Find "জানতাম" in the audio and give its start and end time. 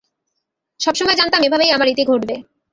1.17-1.41